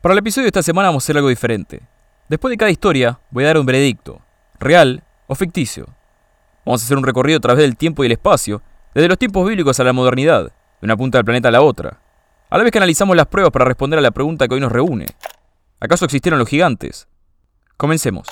[0.00, 1.82] Para el episodio de esta semana vamos a hacer algo diferente.
[2.28, 4.22] Después de cada historia voy a dar un veredicto,
[4.60, 5.86] real o ficticio.
[6.64, 8.62] Vamos a hacer un recorrido a través del tiempo y el espacio,
[8.94, 12.00] desde los tiempos bíblicos a la modernidad, de una punta del planeta a la otra,
[12.48, 14.70] a la vez que analizamos las pruebas para responder a la pregunta que hoy nos
[14.70, 15.06] reúne.
[15.80, 17.08] ¿Acaso existieron los gigantes?
[17.76, 18.28] Comencemos.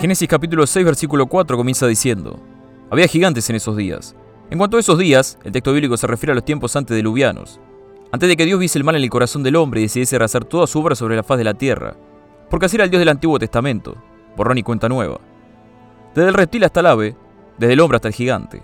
[0.00, 2.38] Génesis capítulo 6 versículo 4 comienza diciendo,
[2.88, 4.14] Había gigantes en esos días.
[4.48, 7.58] En cuanto a esos días, el texto bíblico se refiere a los tiempos antediluvianos,
[8.12, 10.44] antes de que Dios viese el mal en el corazón del hombre y decidiese arrasar
[10.44, 11.96] toda su obra sobre la faz de la tierra,
[12.48, 13.96] porque así era el Dios del Antiguo Testamento,
[14.36, 15.18] borrón y cuenta nueva.
[16.14, 17.16] Desde el reptil hasta el ave,
[17.58, 18.62] desde el hombre hasta el gigante.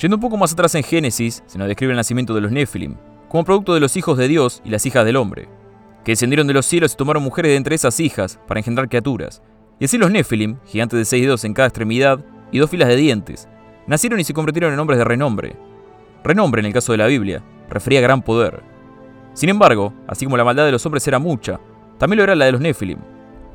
[0.00, 2.96] Yendo un poco más atrás en Génesis, se nos describe el nacimiento de los Nephilim,
[3.28, 5.46] como producto de los hijos de Dios y las hijas del hombre
[6.04, 9.42] que descendieron de los cielos y tomaron mujeres de entre esas hijas para engendrar criaturas.
[9.78, 12.96] Y así los Nephilim, gigantes de seis dedos en cada extremidad y dos filas de
[12.96, 13.48] dientes,
[13.86, 15.56] nacieron y se convirtieron en hombres de renombre.
[16.24, 18.62] Renombre, en el caso de la Biblia, refería a gran poder.
[19.34, 21.58] Sin embargo, así como la maldad de los hombres era mucha,
[21.98, 22.98] también lo era la de los Nephilim.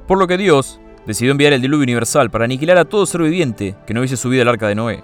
[0.08, 3.76] Por lo que Dios decidió enviar el diluvio universal para aniquilar a todo ser viviente
[3.86, 5.04] que no hubiese subido al arca de Noé.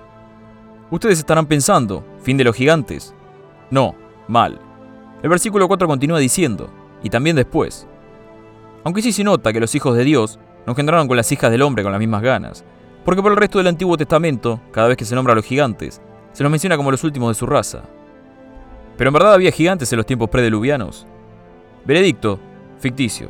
[0.91, 3.15] Ustedes estarán pensando, fin de los gigantes.
[3.71, 3.95] No,
[4.27, 4.59] mal.
[5.23, 6.69] El versículo 4 continúa diciendo,
[7.03, 7.87] y también después.
[8.83, 11.61] Aunque sí se nota que los hijos de Dios no engendraron con las hijas del
[11.61, 12.65] hombre con las mismas ganas,
[13.05, 16.01] porque por el resto del Antiguo Testamento, cada vez que se nombra a los gigantes,
[16.31, 17.83] se los menciona como los últimos de su raza.
[18.97, 21.05] Pero en verdad había gigantes en los tiempos prediluvianos.
[21.85, 22.39] Veredicto,
[22.79, 23.29] ficticio.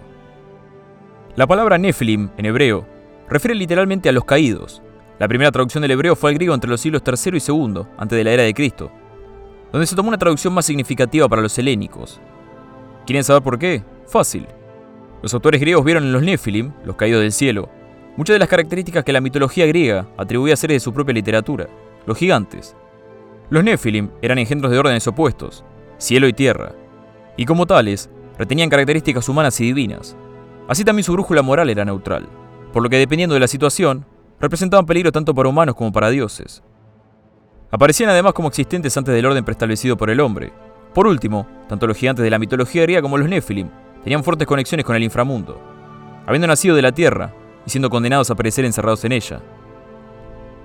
[1.36, 2.86] La palabra Nephilim, en hebreo,
[3.30, 4.82] refiere literalmente a los caídos.
[5.20, 8.18] La primera traducción del hebreo fue al griego entre los siglos III y II, antes
[8.18, 8.92] de la era de Cristo,
[9.72, 12.20] donde se tomó una traducción más significativa para los helénicos,
[13.06, 13.84] ¿Quieren saber por qué?
[14.08, 14.48] Fácil.
[15.22, 17.70] Los autores griegos vieron en los Nephilim, los caídos del cielo,
[18.16, 21.68] muchas de las características que la mitología griega atribuía a seres de su propia literatura,
[22.06, 22.76] los gigantes.
[23.50, 25.64] Los Nephilim eran engendros de órdenes opuestos,
[25.98, 26.74] cielo y tierra,
[27.38, 30.16] y como tales, retenían características humanas y divinas.
[30.68, 32.28] Así también su brújula moral era neutral,
[32.72, 34.06] por lo que dependiendo de la situación,
[34.40, 36.64] representaban peligro tanto para humanos como para dioses.
[37.72, 40.54] Aparecían además como existentes antes del orden preestablecido por el hombre,
[40.94, 43.70] por último, tanto los gigantes de la mitología griega como los Nephilim
[44.04, 45.60] tenían fuertes conexiones con el inframundo,
[46.26, 47.34] habiendo nacido de la tierra
[47.66, 49.42] y siendo condenados a perecer encerrados en ella.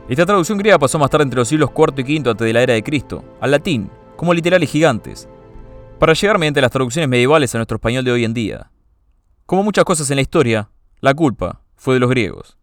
[0.09, 2.63] Esta traducción griega pasó más tarde entre los siglos IV y V antes de la
[2.63, 5.29] era de Cristo, al latín, como literales gigantes,
[5.99, 8.71] para llegar mediante las traducciones medievales a nuestro español de hoy en día.
[9.47, 12.57] Como muchas cosas en la historia, la culpa fue de los griegos.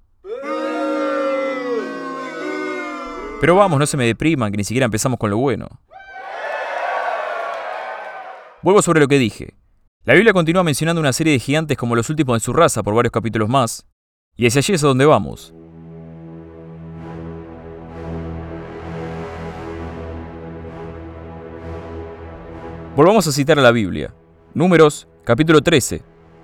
[3.42, 5.68] Pero vamos, no se me depriman, que ni siquiera empezamos con lo bueno.
[8.66, 9.54] Vuelvo sobre lo que dije.
[10.06, 12.96] La Biblia continúa mencionando una serie de gigantes como los últimos de su raza por
[12.96, 13.86] varios capítulos más,
[14.36, 15.54] y hacia allí es a donde vamos.
[22.96, 24.16] Volvamos a citar a la Biblia.
[24.56, 26.02] Números, capítulo 13,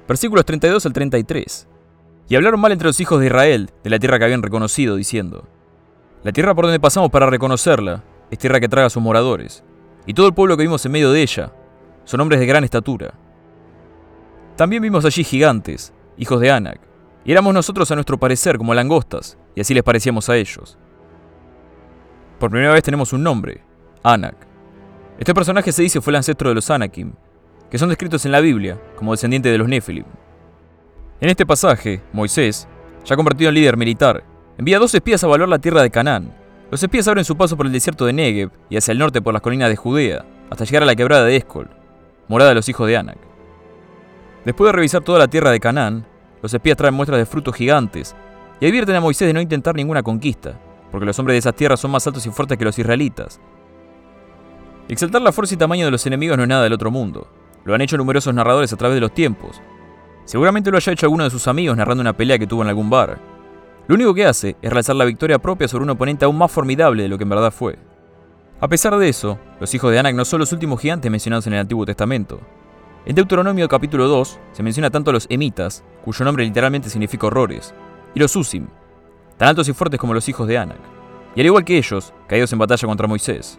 [0.08, 1.68] versículos 32 al 33.
[2.30, 5.48] Y hablaron mal entre los hijos de Israel de la tierra que habían reconocido, diciendo,
[6.22, 9.64] La tierra por donde pasamos para reconocerla es tierra que traga a sus moradores,
[10.06, 11.52] y todo el pueblo que vimos en medio de ella
[12.04, 13.14] son hombres de gran estatura.
[14.56, 16.80] También vimos allí gigantes, hijos de Anak,
[17.26, 20.78] y éramos nosotros a nuestro parecer como langostas, y así les parecíamos a ellos.
[22.40, 23.64] Por primera vez tenemos un nombre,
[24.04, 24.36] Anak.
[25.20, 27.14] Este personaje se dice fue el ancestro de los Anakim,
[27.70, 30.06] que son descritos en la Biblia como descendiente de los Nephilim.
[31.20, 32.68] En este pasaje, Moisés,
[33.06, 34.24] ya convertido en líder militar,
[34.58, 36.34] envía dos espías a evaluar la tierra de Canaán.
[36.72, 39.34] Los espías abren su paso por el desierto de Negev y hacia el norte por
[39.34, 41.70] las colinas de Judea, hasta llegar a la quebrada de Escol,
[42.28, 43.18] morada de los hijos de Anak.
[44.46, 46.06] Después de revisar toda la tierra de Canaán,
[46.42, 48.16] los espías traen muestras de frutos gigantes
[48.60, 50.60] y advierten a Moisés de no intentar ninguna conquista,
[50.92, 53.40] porque los hombres de esas tierras son más altos y fuertes que los israelitas.
[54.88, 57.28] Exaltar la fuerza y tamaño de los enemigos no es nada del otro mundo.
[57.64, 59.62] Lo han hecho numerosos narradores a través de los tiempos.
[60.26, 62.90] Seguramente lo haya hecho alguno de sus amigos narrando una pelea que tuvo en algún
[62.90, 63.20] bar.
[63.88, 67.04] Lo único que hace es realizar la victoria propia sobre un oponente aún más formidable
[67.04, 67.78] de lo que en verdad fue.
[68.64, 71.54] A pesar de eso, los hijos de Anak no son los últimos gigantes mencionados en
[71.54, 72.40] el Antiguo Testamento.
[73.08, 77.74] En Deuteronomio capítulo 2 se menciona tanto a los emitas, cuyo nombre literalmente significa horrores,
[78.14, 78.68] y los usim,
[79.38, 80.78] tan altos y fuertes como los hijos de Anak,
[81.34, 83.58] y al igual que ellos, caídos en batalla contra Moisés.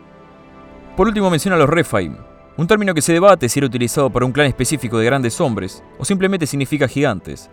[0.96, 2.18] Por último menciona a los Rephaim,
[2.56, 5.82] un término que se debate si era utilizado para un clan específico de grandes hombres
[5.98, 7.50] o simplemente significa gigantes.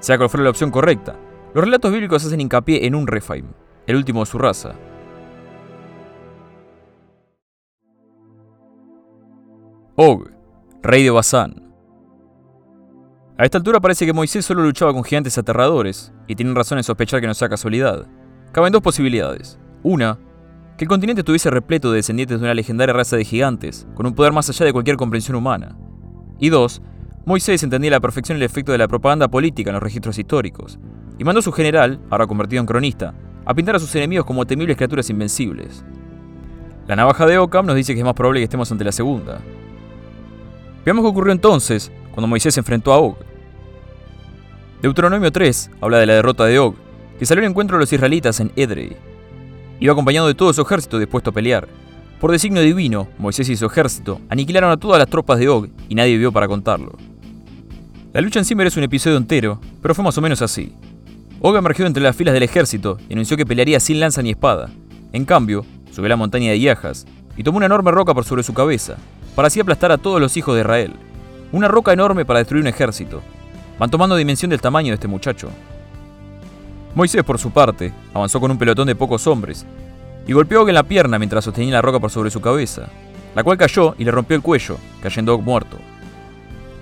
[0.00, 1.16] Sea cual fuera la opción correcta,
[1.54, 3.46] los relatos bíblicos hacen hincapié en un Rephaim,
[3.86, 4.74] el último de su raza,
[9.98, 10.28] Og,
[10.82, 11.72] rey de Basán.
[13.38, 16.84] A esta altura parece que Moisés solo luchaba con gigantes aterradores, y tienen razón en
[16.84, 18.06] sospechar que no sea casualidad.
[18.52, 19.58] Caben dos posibilidades.
[19.82, 20.18] Una,
[20.76, 24.14] que el continente estuviese repleto de descendientes de una legendaria raza de gigantes, con un
[24.14, 25.78] poder más allá de cualquier comprensión humana.
[26.38, 26.82] Y dos,
[27.24, 30.78] Moisés entendía a la perfección el efecto de la propaganda política en los registros históricos,
[31.16, 33.14] y mandó a su general, ahora convertido en cronista,
[33.46, 35.86] a pintar a sus enemigos como temibles criaturas invencibles.
[36.86, 39.40] La navaja de Ockham nos dice que es más probable que estemos ante la segunda.
[40.86, 43.16] Veamos qué ocurrió entonces cuando Moisés se enfrentó a Og.
[44.80, 46.76] Deuteronomio 3 habla de la derrota de Og,
[47.18, 48.96] que salió en encuentro de los israelitas en Edrei.
[49.80, 51.66] Iba acompañado de todo su ejército dispuesto a pelear.
[52.20, 55.96] Por designio divino, Moisés y su ejército aniquilaron a todas las tropas de Og y
[55.96, 56.92] nadie vio para contarlo.
[58.12, 60.72] La lucha en sí merece un episodio entero, pero fue más o menos así.
[61.40, 64.70] Og emergió entre las filas del ejército y anunció que pelearía sin lanza ni espada.
[65.12, 67.06] En cambio, subió la montaña de Yajas
[67.36, 68.98] y tomó una enorme roca por sobre su cabeza,
[69.36, 70.94] para así aplastar a todos los hijos de Israel.
[71.52, 73.22] Una roca enorme para destruir un ejército.
[73.78, 75.50] Van tomando dimensión del tamaño de este muchacho.
[76.94, 79.66] Moisés, por su parte, avanzó con un pelotón de pocos hombres
[80.26, 82.88] y golpeó a Og en la pierna mientras sostenía la roca por sobre su cabeza,
[83.34, 85.76] la cual cayó y le rompió el cuello, cayendo muerto.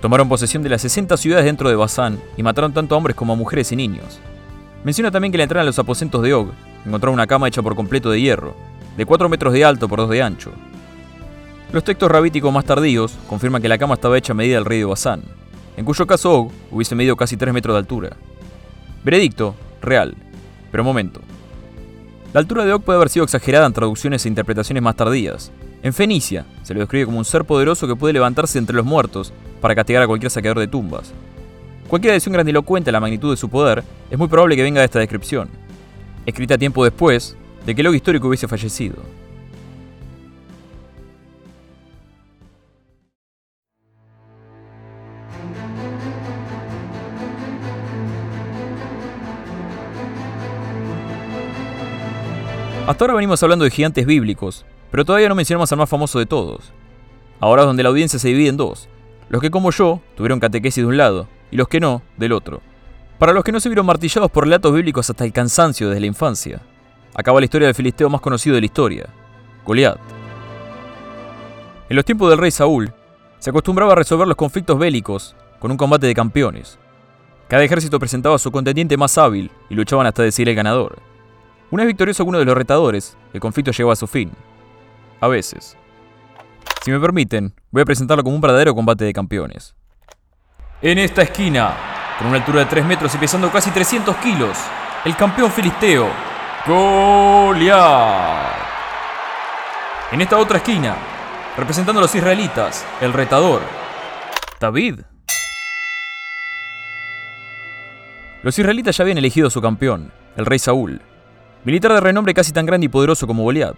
[0.01, 3.33] Tomaron posesión de las 60 ciudades dentro de Basán y mataron tanto a hombres como
[3.33, 4.21] a mujeres y niños.
[4.85, 6.51] Menciona también que al entrar a los aposentos de Og,
[6.85, 8.55] encontraron una cama hecha por completo de hierro,
[8.95, 10.53] de 4 metros de alto por 2 de ancho.
[11.71, 14.79] Los textos rabíticos más tardíos confirman que la cama estaba hecha a medida del rey
[14.79, 15.23] de Basán,
[15.75, 18.17] en cuyo caso Og hubiese medido casi 3 metros de altura.
[19.03, 20.15] Veredicto, real.
[20.71, 21.21] Pero momento.
[22.33, 25.51] La altura de Og puede haber sido exagerada en traducciones e interpretaciones más tardías.
[25.83, 29.33] En Fenicia se lo describe como un ser poderoso que puede levantarse entre los muertos
[29.59, 31.13] para castigar a cualquier saqueador de tumbas.
[31.87, 34.85] Cualquier adición grandilocuente a la magnitud de su poder es muy probable que venga de
[34.85, 35.49] esta descripción,
[36.25, 37.35] escrita tiempo después
[37.65, 38.95] de que el Og histórico hubiese fallecido.
[52.87, 56.27] Hasta ahora venimos hablando de gigantes bíblicos, pero todavía no mencionamos al más famoso de
[56.27, 56.71] todos.
[57.39, 58.87] Ahora es donde la audiencia se divide en dos.
[59.27, 62.61] Los que como yo tuvieron catequesis de un lado y los que no, del otro.
[63.17, 66.05] Para los que no se vieron martillados por relatos bíblicos hasta el cansancio desde la
[66.05, 66.61] infancia,
[67.15, 69.09] acaba la historia del filisteo más conocido de la historia,
[69.65, 69.97] Goliat.
[71.89, 72.93] En los tiempos del rey Saúl,
[73.39, 76.77] se acostumbraba a resolver los conflictos bélicos con un combate de campeones.
[77.47, 81.14] Cada ejército presentaba a su contendiente más hábil y luchaban hasta decir el ganador.
[81.71, 84.31] Una vez victorioso alguno de los retadores, el conflicto llegó a su fin.
[85.19, 85.75] A veces.
[86.83, 89.75] Si me permiten, voy a presentarlo como un verdadero combate de campeones.
[90.81, 91.73] En esta esquina,
[92.19, 94.57] con una altura de 3 metros y pesando casi 300 kilos,
[95.03, 96.07] el campeón filisteo,
[96.67, 98.55] Goliat.
[100.11, 100.95] En esta otra esquina,
[101.57, 103.61] representando a los israelitas, el retador,
[104.59, 104.99] David.
[108.43, 111.01] Los israelitas ya habían elegido su campeón, el rey Saúl,
[111.65, 113.75] militar de renombre casi tan grande y poderoso como Goliat.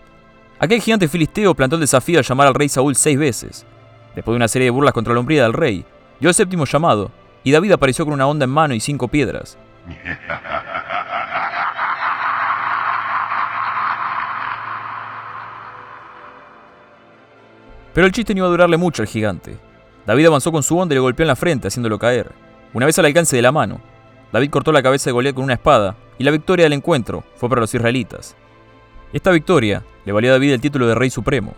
[0.60, 3.66] Aquel gigante filisteo plantó el desafío de llamar al rey Saúl seis veces.
[4.14, 5.86] Después de una serie de burlas contra la hombría del rey,
[6.20, 7.12] dio el séptimo llamado,
[7.44, 9.58] y David apareció con una onda en mano y cinco piedras.
[17.94, 19.58] Pero el chiste no iba a durarle mucho al gigante.
[20.06, 22.32] David avanzó con su onda y le golpeó en la frente, haciéndolo caer.
[22.74, 23.80] Una vez al alcance de la mano,
[24.32, 27.50] David cortó la cabeza de Goliat con una espada, y la victoria del encuentro fue
[27.50, 28.36] para los israelitas.
[29.14, 31.54] Esta victoria le valió a David el título de Rey Supremo.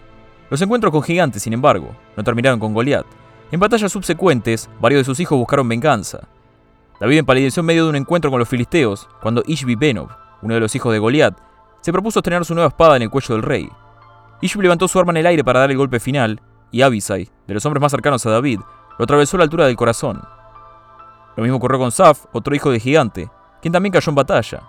[0.50, 3.06] Los encuentros con gigantes, sin embargo, no terminaron con Goliat.
[3.52, 6.28] En batallas subsecuentes, varios de sus hijos buscaron venganza.
[7.00, 10.10] David empalideció en medio de un encuentro con los filisteos, cuando Ishbi Benob,
[10.42, 11.38] uno de los hijos de Goliat,
[11.82, 13.70] se propuso estrenar su nueva espada en el cuello del rey.
[14.42, 17.54] Ishbi levantó su arma en el aire para dar el golpe final, y Abisai, de
[17.54, 18.60] los hombres más cercanos a David,
[18.98, 20.22] lo atravesó a la altura del corazón.
[21.36, 23.30] Lo mismo ocurrió con Saf, otro hijo de gigante,
[23.62, 24.62] quien también cayó en batalla,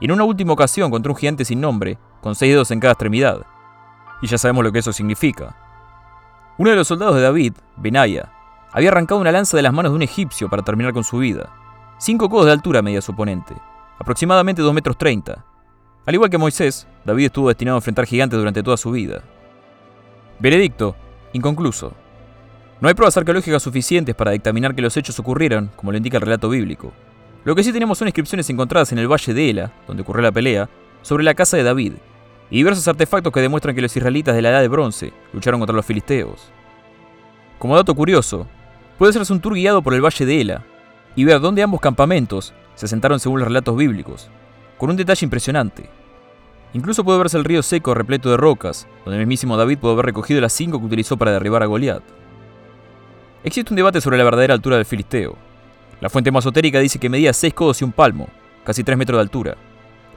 [0.00, 2.92] y en una última ocasión contra un gigante sin nombre, con seis dedos en cada
[2.92, 3.46] extremidad.
[4.20, 5.56] Y ya sabemos lo que eso significa.
[6.58, 8.32] Uno de los soldados de David, Benaya,
[8.72, 11.50] había arrancado una lanza de las manos de un egipcio para terminar con su vida.
[11.98, 13.54] Cinco codos de altura medía su oponente,
[13.98, 15.44] aproximadamente 2 metros 30.
[16.04, 19.22] Al igual que Moisés, David estuvo destinado a enfrentar gigantes durante toda su vida.
[20.40, 20.96] Veredicto,
[21.32, 21.92] inconcluso.
[22.80, 26.22] No hay pruebas arqueológicas suficientes para dictaminar que los hechos ocurrieron, como lo indica el
[26.22, 26.92] relato bíblico.
[27.44, 30.30] Lo que sí tenemos son inscripciones encontradas en el Valle de Ela, donde ocurrió la
[30.30, 30.68] pelea,
[31.02, 31.94] sobre la casa de David,
[32.50, 35.74] y diversos artefactos que demuestran que los israelitas de la Edad de Bronce lucharon contra
[35.74, 36.52] los filisteos.
[37.58, 38.46] Como dato curioso,
[38.96, 40.64] puede hacerse un tour guiado por el Valle de Ela
[41.16, 44.30] y ver dónde ambos campamentos se asentaron según los relatos bíblicos,
[44.78, 45.90] con un detalle impresionante.
[46.74, 50.06] Incluso puede verse el río seco repleto de rocas, donde el mismísimo David pudo haber
[50.06, 52.02] recogido las cinco que utilizó para derribar a Goliat.
[53.44, 55.36] Existe un debate sobre la verdadera altura del filisteo,
[56.02, 58.28] La fuente masotérica dice que medía 6 codos y un palmo,
[58.64, 59.56] casi 3 metros de altura.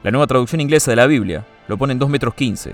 [0.01, 2.73] La nueva traducción inglesa de la Biblia lo pone en 2 metros 15.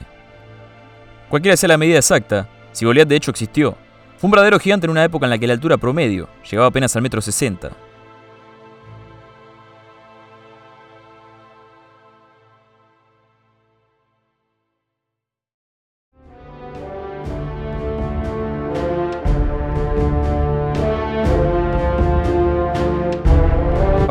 [1.27, 3.75] Cualquiera sea la medida exacta, si Goliat de hecho existió,
[4.17, 6.95] fue un verdadero gigante en una época en la que la altura promedio llegaba apenas
[6.95, 7.71] al metro 60.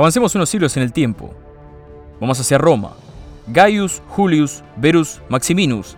[0.00, 1.30] Avancemos unos siglos en el tiempo.
[2.22, 2.92] Vamos hacia Roma.
[3.48, 5.94] Gaius Julius Verus Maximinus,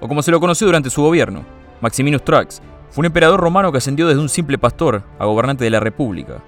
[0.00, 1.46] o como se lo conoció durante su gobierno,
[1.80, 5.70] Maximinus Trax, fue un emperador romano que ascendió desde un simple pastor a gobernante de
[5.70, 6.42] la República.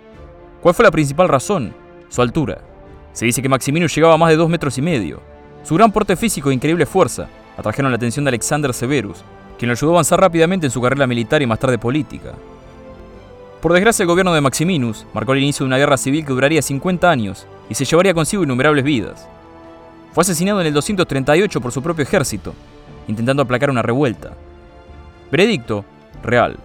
[0.60, 1.72] ¿Cuál fue la principal razón?
[2.10, 2.58] Su altura.
[3.14, 5.22] Se dice que Maximinus llegaba a más de dos metros y medio.
[5.62, 9.24] Su gran porte físico e increíble fuerza atrajeron la atención de Alexander Severus,
[9.58, 12.34] quien lo ayudó a avanzar rápidamente en su carrera militar y más tarde política.
[13.60, 16.62] Por desgracia, el gobierno de Maximinus marcó el inicio de una guerra civil que duraría
[16.62, 19.28] 50 años y se llevaría consigo innumerables vidas.
[20.12, 22.54] Fue asesinado en el 238 por su propio ejército,
[23.06, 24.32] intentando aplacar una revuelta.
[25.30, 25.84] Veredicto,
[26.22, 26.56] real.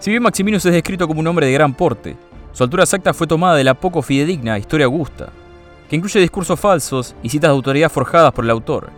[0.00, 2.14] Si bien Maximinus es descrito como un hombre de gran porte,
[2.52, 5.30] su altura exacta fue tomada de la poco fidedigna Historia Augusta,
[5.88, 8.90] que incluye discursos falsos y citas de autoridad forjadas por el autor.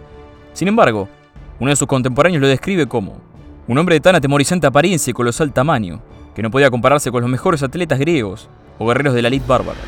[0.52, 1.08] Sin embargo,
[1.60, 3.18] uno de sus contemporáneos lo describe como
[3.68, 6.02] un hombre de tan atemorizante apariencia y colosal tamaño,
[6.34, 8.48] que no podía compararse con los mejores atletas griegos
[8.78, 9.78] o guerreros de la elite bárbara.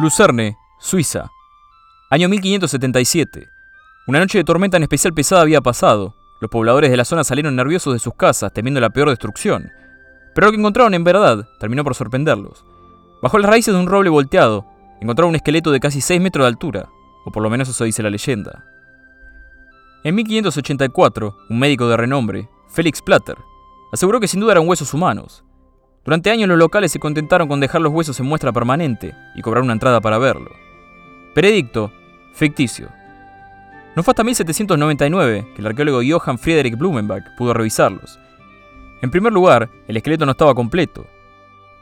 [0.00, 1.30] Lucerne, Suiza.
[2.08, 3.50] Año 1577.
[4.06, 6.14] Una noche de tormenta en especial pesada había pasado.
[6.40, 9.70] Los pobladores de la zona salieron nerviosos de sus casas, temiendo la peor destrucción.
[10.34, 12.64] Pero lo que encontraron en verdad terminó por sorprenderlos.
[13.22, 14.66] Bajo las raíces de un roble volteado,
[15.00, 16.88] encontraron un esqueleto de casi 6 metros de altura,
[17.24, 18.64] o por lo menos eso dice la leyenda.
[20.04, 23.36] En 1584, un médico de renombre, Felix Platter,
[23.92, 25.44] aseguró que sin duda eran huesos humanos.
[26.04, 29.62] Durante años los locales se contentaron con dejar los huesos en muestra permanente y cobrar
[29.62, 30.50] una entrada para verlo.
[31.34, 31.92] Predicto,
[32.32, 32.88] ficticio.
[33.94, 38.18] No fue hasta 1799 que el arqueólogo Johann Friedrich Blumenbach pudo revisarlos.
[39.02, 41.06] En primer lugar, el esqueleto no estaba completo,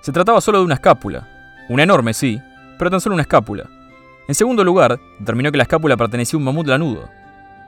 [0.00, 1.28] se trataba solo de una escápula,
[1.68, 2.40] una enorme sí,
[2.78, 3.68] pero tan solo una escápula.
[4.28, 7.08] En segundo lugar, determinó que la escápula pertenecía a un mamut lanudo,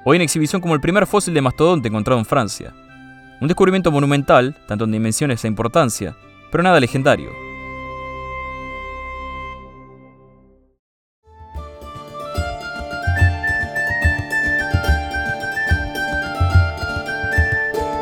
[0.05, 2.73] hoy en exhibición como el primer fósil de mastodonte encontrado en Francia.
[3.41, 6.15] Un descubrimiento monumental, tanto en dimensiones e importancia,
[6.51, 7.31] pero nada legendario.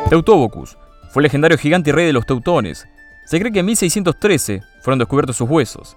[0.09, 0.75] Teutobocus
[1.11, 2.87] fue el legendario gigante y rey de los teutones,
[3.29, 5.95] se cree que en 1613 fueron descubiertos sus huesos.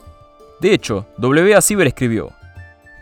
[0.61, 1.63] De hecho, W.A.
[1.63, 2.31] Sieber escribió,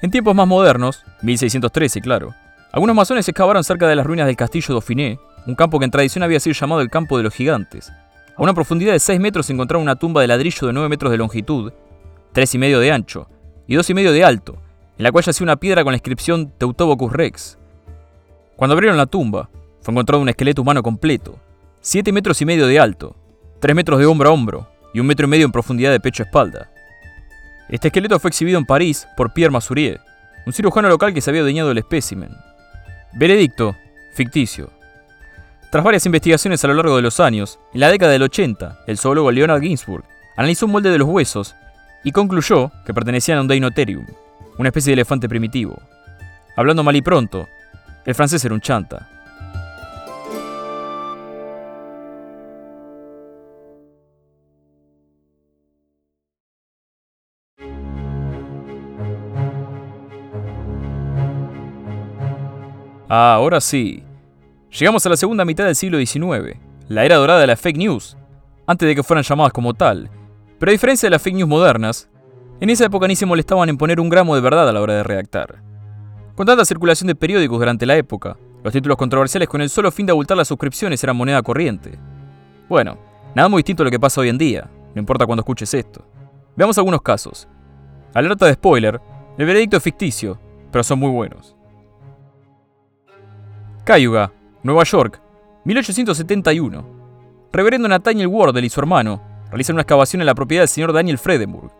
[0.03, 2.33] en tiempos más modernos, 1613 claro,
[2.71, 5.19] algunos masones excavaron cerca de las ruinas del castillo Dauphiné,
[5.49, 7.91] un campo que en tradición había sido llamado el campo de los gigantes.
[8.37, 11.19] A una profundidad de 6 metros encontraron una tumba de ladrillo de 9 metros de
[11.19, 11.73] longitud,
[12.33, 13.27] 3 y medio de ancho
[13.67, 14.63] y 2 y medio de alto,
[14.97, 17.59] en la cual yacía una piedra con la inscripción Teutobocus Rex.
[18.55, 21.37] Cuando abrieron la tumba, fue encontrado un esqueleto humano completo,
[21.81, 23.17] 7 metros y medio de alto,
[23.61, 26.23] 3 metros de hombro a hombro y un metro y medio en profundidad de pecho
[26.23, 26.71] a espalda.
[27.69, 30.01] Este esqueleto fue exhibido en París por Pierre Masurier,
[30.47, 32.31] un cirujano local que se había adueñado del espécimen.
[33.13, 33.77] Veredicto,
[34.15, 34.71] ficticio.
[35.71, 38.99] Tras varias investigaciones a lo largo de los años, en la década del 80, el
[38.99, 40.05] zoólogo Leonard Ginsburg
[40.37, 41.55] analizó un molde de los huesos
[42.03, 44.07] y concluyó que pertenecían a un Deinotherium,
[44.59, 45.81] una especie de elefante primitivo.
[46.57, 47.49] Hablando mal y pronto,
[48.05, 49.20] el francés era un chanta.
[63.11, 64.03] Ahora sí.
[64.71, 66.57] Llegamos a la segunda mitad del siglo XIX,
[66.89, 68.17] la era dorada de la fake news,
[68.67, 70.09] antes de que fueran llamadas como tal.
[70.59, 72.09] Pero a diferencia de las fake news modernas,
[72.61, 74.95] en esa época ni se molestaban en poner un gramo de verdad a la hora
[74.95, 75.63] de redactar.
[76.37, 80.07] Con tanta circulación de periódicos durante la época, los títulos controversiales con el solo fin
[80.07, 81.99] de abultar las suscripciones eran moneda corriente.
[82.69, 82.99] Bueno,
[83.35, 86.07] nada muy distinto a lo que pasa hoy en día, no importa cuando escuches esto.
[86.57, 87.49] Veamos algunos casos.
[88.15, 89.01] Alerta de spoiler,
[89.39, 90.39] el veredicto es ficticio,
[90.71, 91.57] pero son muy buenos.
[93.91, 94.33] Cayuga,
[94.63, 95.21] Nueva York,
[95.65, 96.85] 1871.
[97.53, 101.19] Reverendo Nathaniel Wardle y su hermano realizan una excavación en la propiedad del señor Daniel
[101.19, 101.73] Fredenburg.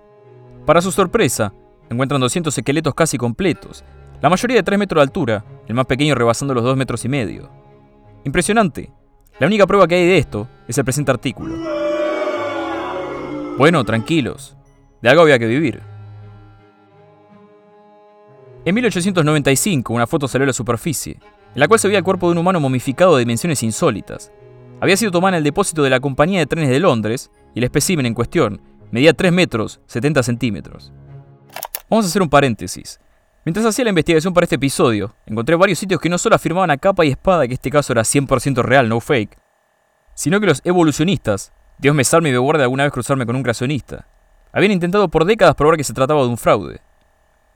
[0.67, 1.53] Para su sorpresa,
[1.89, 3.85] encuentran 200 esqueletos casi completos,
[4.21, 7.09] la mayoría de 3 metros de altura, el más pequeño rebasando los 2 metros y
[7.09, 7.49] medio.
[8.25, 8.91] Impresionante.
[9.39, 11.55] La única prueba que hay de esto es el presente artículo.
[13.57, 14.57] Bueno, tranquilos.
[15.01, 15.81] De algo había que vivir.
[18.65, 21.21] En 1895 una foto salió a la superficie,
[21.55, 24.33] en la cual se veía el cuerpo de un humano momificado de dimensiones insólitas.
[24.81, 27.65] Había sido tomada en el depósito de la compañía de trenes de Londres y el
[27.65, 30.93] espécimen en cuestión medía 3 metros 70 centímetros.
[31.89, 33.01] Vamos a hacer un paréntesis.
[33.45, 36.77] Mientras hacía la investigación para este episodio, encontré varios sitios que no solo afirmaban a
[36.77, 39.39] capa y espada que este caso era 100% real, no fake,
[40.15, 43.43] sino que los evolucionistas, Dios me salme y me guarde alguna vez cruzarme con un
[43.43, 44.07] creacionista,
[44.53, 46.81] habían intentado por décadas probar que se trataba de un fraude.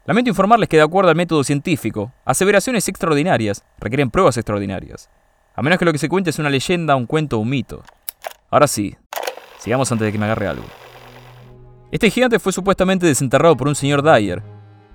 [0.06, 5.08] Lamento informarles que de acuerdo al método científico, aseveraciones extraordinarias requieren pruebas extraordinarias,
[5.54, 7.82] a menos que lo que se cuente es una leyenda, un cuento o un mito.
[8.50, 8.94] Ahora sí,
[9.58, 10.66] sigamos antes de que me agarre algo.
[11.90, 14.42] Este gigante fue supuestamente desenterrado por un señor Dyer,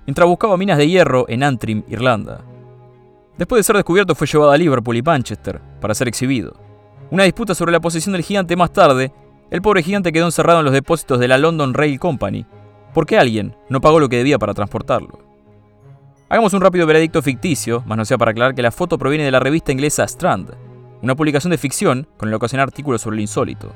[0.06, 2.44] mientras buscaba minas de hierro en Antrim, Irlanda.
[3.36, 6.54] Después de ser descubierto fue llevado a Liverpool y Manchester para ser exhibido.
[7.10, 9.12] Una disputa sobre la posición del gigante más tarde,
[9.50, 12.46] el pobre gigante quedó encerrado en los depósitos de la London Rail Company,
[12.92, 15.18] porque alguien no pagó lo que debía para transportarlo.
[16.28, 19.32] Hagamos un rápido veredicto ficticio, más no sea para aclarar que la foto proviene de
[19.32, 20.54] la revista inglesa Strand,
[21.02, 23.72] una publicación de ficción con el ocasional artículo sobre lo insólito.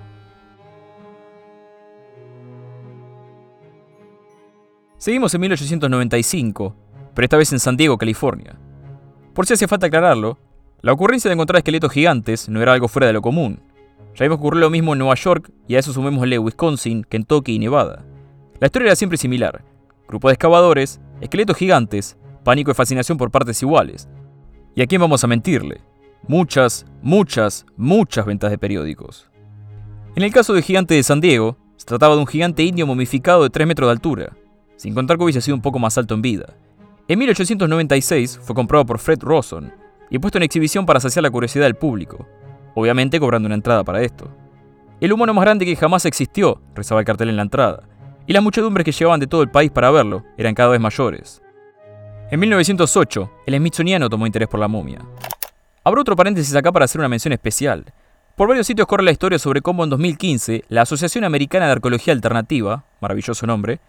[4.99, 6.77] Seguimos en 1895,
[7.15, 8.57] pero esta vez en San Diego, California.
[9.35, 10.39] Por si hace falta aclararlo,
[10.81, 13.61] la ocurrencia de encontrar esqueletos gigantes no era algo fuera de lo común.
[14.15, 17.57] Ya vimos que ocurrió lo mismo en Nueva York y a eso sumémosle Wisconsin, Kentucky
[17.57, 18.05] y Nevada.
[18.65, 19.63] La historia era siempre similar.
[20.09, 24.09] Grupo de excavadores, esqueletos gigantes, pánico y fascinación por partes iguales.
[24.75, 25.83] ¿Y a quién vamos a mentirle?
[26.29, 29.29] Muchas, muchas, muchas ventas de periódicos.
[30.17, 33.43] En el caso del gigante de San Diego, se trataba de un gigante indio momificado
[33.43, 34.33] de 3 metros de altura,
[34.77, 36.47] sin contar que hubiese sido un poco más alto en vida.
[37.07, 39.75] En 1896 fue comprado por Fred Rawson
[40.09, 42.27] y puesto en exhibición para saciar la curiosidad del público,
[42.75, 44.35] obviamente cobrando una entrada para esto.
[45.03, 47.83] El humano más grande que jamás existió, rezaba el cartel en la entrada,
[48.27, 51.43] y las muchedumbres que llevaban de todo el país para verlo eran cada vez mayores.
[52.31, 55.01] En 1908, el Smithsoniano tomó interés por la momia.
[55.85, 57.85] Abro otro paréntesis acá para hacer una mención especial.
[58.37, 62.15] Por varios sitios corre la historia sobre cómo en 2015 la Asociación Americana de Arqueología
[62.15, 63.81] Alternativa, maravilloso nombre,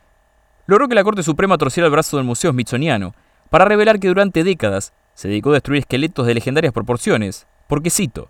[0.67, 3.15] logró que la Corte Suprema torciera el brazo del Museo Smithsoniano
[3.49, 8.29] para revelar que durante décadas se dedicó a destruir esqueletos de legendarias proporciones, porque cito,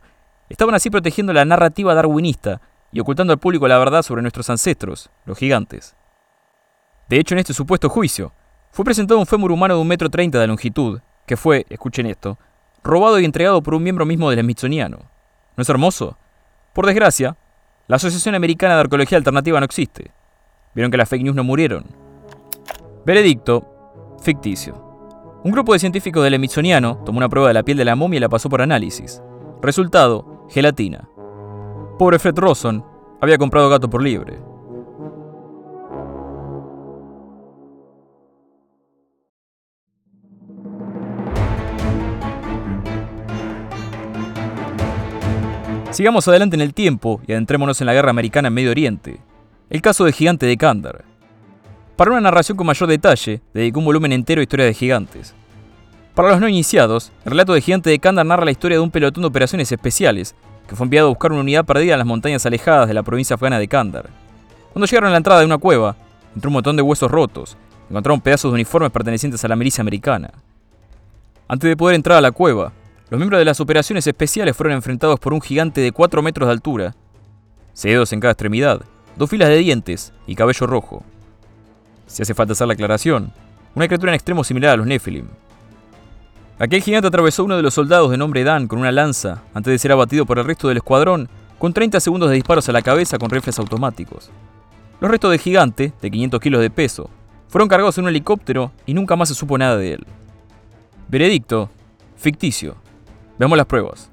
[0.49, 2.61] estaban así protegiendo la narrativa darwinista
[2.95, 5.97] y ocultando al público la verdad sobre nuestros ancestros, los gigantes.
[7.09, 8.31] De hecho, en este supuesto juicio,
[8.71, 12.39] fue presentado un fémur humano de un metro treinta de longitud, que fue, escuchen esto,
[12.85, 15.11] robado y entregado por un miembro mismo del Smithsoniano.
[15.57, 16.17] ¿No es hermoso?
[16.71, 17.35] Por desgracia,
[17.87, 20.11] la Asociación Americana de Arqueología Alternativa no existe.
[20.73, 21.83] Vieron que las fake news no murieron.
[23.05, 25.41] Veredicto, ficticio.
[25.43, 28.17] Un grupo de científicos del Smithsoniano tomó una prueba de la piel de la momia
[28.17, 29.21] y la pasó por análisis.
[29.61, 31.09] Resultado, gelatina.
[31.97, 32.83] Pobre Fred Rawson,
[33.21, 34.37] había comprado gato por libre.
[45.91, 49.21] Sigamos adelante en el tiempo y adentrémonos en la guerra americana en Medio Oriente.
[49.69, 51.05] El caso del gigante de Kandar.
[51.95, 55.33] Para una narración con mayor detalle, dedicó un volumen entero a historia de gigantes.
[56.13, 58.91] Para los no iniciados, el relato de Gigante de Kandar narra la historia de un
[58.91, 60.35] pelotón de operaciones especiales
[60.67, 63.35] que fue enviado a buscar una unidad perdida en las montañas alejadas de la provincia
[63.35, 64.09] afgana de Kandar.
[64.73, 65.95] Cuando llegaron a la entrada de una cueva,
[66.33, 67.57] entre un montón de huesos rotos,
[67.89, 70.31] encontraron pedazos de uniformes pertenecientes a la milicia americana.
[71.47, 72.73] Antes de poder entrar a la cueva,
[73.09, 76.53] los miembros de las operaciones especiales fueron enfrentados por un gigante de 4 metros de
[76.53, 76.95] altura,
[77.73, 78.81] cedos en cada extremidad,
[79.15, 81.03] dos filas de dientes y cabello rojo.
[82.07, 83.31] Si hace falta hacer la aclaración,
[83.75, 85.27] una criatura en extremo similar a los Nephilim.
[86.57, 89.77] Aquel gigante atravesó uno de los soldados de nombre Dan con una lanza, antes de
[89.77, 91.27] ser abatido por el resto del escuadrón,
[91.59, 94.31] con 30 segundos de disparos a la cabeza con rifles automáticos.
[95.01, 97.09] Los restos del gigante, de 500 kilos de peso,
[97.49, 100.05] fueron cargados en un helicóptero y nunca más se supo nada de él.
[101.09, 101.69] Veredicto,
[102.15, 102.75] ficticio.
[103.37, 104.09] Veamos las pruebas.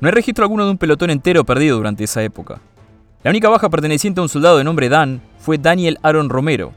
[0.00, 2.60] No hay registro alguno de un pelotón entero perdido durante esa época.
[3.22, 6.72] La única baja perteneciente a un soldado de nombre Dan fue Daniel Aaron Romero,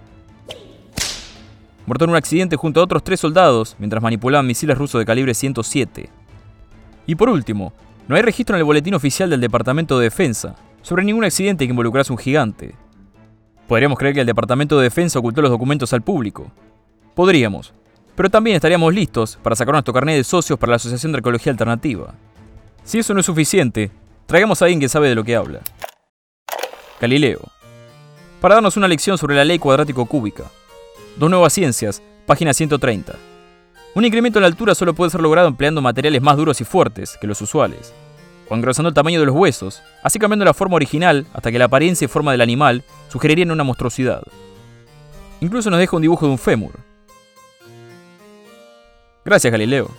[1.85, 5.33] muerto en un accidente junto a otros tres soldados mientras manipulaban misiles rusos de calibre
[5.33, 6.09] 107.
[7.07, 7.73] Y por último,
[8.07, 11.71] no hay registro en el boletín oficial del Departamento de Defensa sobre ningún accidente que
[11.71, 12.75] involucrase un gigante.
[13.67, 16.51] Podríamos creer que el Departamento de Defensa ocultó los documentos al público.
[17.15, 17.73] Podríamos,
[18.15, 21.51] pero también estaríamos listos para sacar nuestro carnet de socios para la Asociación de Arqueología
[21.51, 22.13] Alternativa.
[22.83, 23.89] Si eso no es suficiente,
[24.27, 25.61] traigamos a alguien que sabe de lo que habla.
[27.01, 27.41] Galileo.
[28.39, 30.43] Para darnos una lección sobre la ley cuadrático cúbica.
[31.17, 33.15] Dos nuevas ciencias, página 130.
[33.95, 37.17] Un incremento en la altura solo puede ser logrado empleando materiales más duros y fuertes
[37.21, 37.93] que los usuales,
[38.49, 41.65] o engrosando el tamaño de los huesos, así cambiando la forma original hasta que la
[41.65, 44.23] apariencia y forma del animal sugerirían una monstruosidad.
[45.39, 46.73] Incluso nos deja un dibujo de un fémur.
[49.23, 49.89] Gracias, Galileo.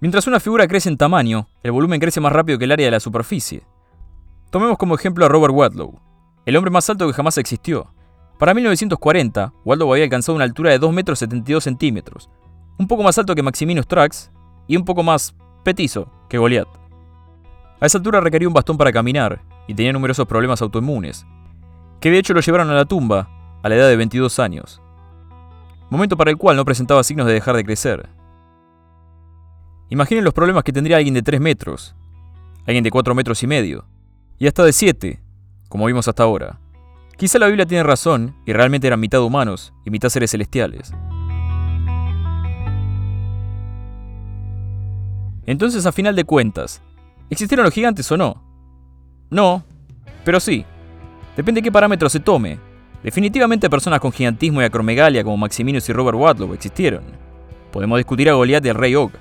[0.00, 2.90] Mientras una figura crece en tamaño, el volumen crece más rápido que el área de
[2.90, 3.62] la superficie.
[4.50, 6.00] Tomemos como ejemplo a Robert Wadlow,
[6.46, 7.92] el hombre más alto que jamás existió.
[8.38, 12.30] Para 1940, Wadlow había alcanzado una altura de 2 metros 72 centímetros,
[12.78, 14.30] un poco más alto que Maximino Strax
[14.68, 16.68] y un poco más petizo que Goliath.
[17.80, 21.26] A esa altura requería un bastón para caminar y tenía numerosos problemas autoinmunes,
[22.00, 23.28] que de hecho lo llevaron a la tumba
[23.62, 24.80] a la edad de 22 años,
[25.90, 28.08] momento para el cual no presentaba signos de dejar de crecer.
[29.88, 31.96] Imaginen los problemas que tendría alguien de 3 metros,
[32.66, 33.86] alguien de 4 metros y medio,
[34.38, 35.25] y hasta de 7,
[35.68, 36.58] como vimos hasta ahora.
[37.16, 40.92] Quizá la Biblia tiene razón y realmente eran mitad humanos y mitad seres celestiales.
[45.46, 46.82] Entonces, a final de cuentas,
[47.30, 48.42] ¿existieron los gigantes o no?
[49.30, 49.64] No,
[50.24, 50.64] pero sí.
[51.36, 52.58] Depende de qué parámetros se tome.
[53.02, 57.04] Definitivamente personas con gigantismo y acromegalia como Maximinius y Robert Wadlow existieron.
[57.70, 59.12] Podemos discutir a Goliath y al rey Og,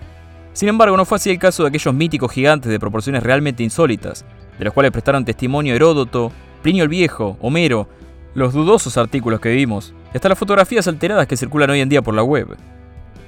[0.55, 4.25] sin embargo, no fue así el caso de aquellos míticos gigantes de proporciones realmente insólitas,
[4.57, 7.87] de los cuales prestaron testimonio Heródoto, Plinio el Viejo, Homero,
[8.33, 12.01] los dudosos artículos que vimos, y hasta las fotografías alteradas que circulan hoy en día
[12.01, 12.57] por la web.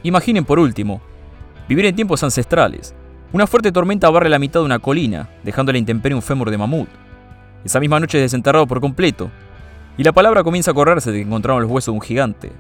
[0.04, 1.02] Imaginen por último,
[1.68, 2.94] vivir en tiempos ancestrales.
[3.34, 6.58] Una fuerte tormenta barre la mitad de una colina, dejando la intemperie un fémur de
[6.58, 6.90] mamut.
[7.63, 9.30] Esa misma noche es desenterrado por completo,
[9.98, 12.52] y la palabra comienza a correrse de que encontraron los huesos de un gigante.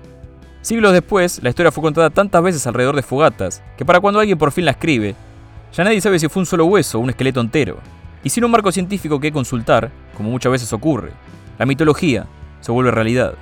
[0.61, 4.37] Siglos después, la historia fue contada tantas veces alrededor de fogatas que para cuando alguien
[4.37, 5.15] por fin la escribe,
[5.71, 7.77] ya nadie sabe si fue un solo hueso o un esqueleto entero.
[8.23, 11.11] Y sin un marco científico que consultar, como muchas veces ocurre,
[11.57, 12.25] la mitología
[12.61, 13.35] se vuelve realidad.